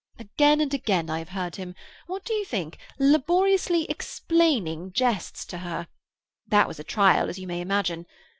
[0.17, 5.89] Again and again I have heard him—what do you think?—laboriously explaining jests to her.
[6.47, 8.07] That was a trial, as you may imagine.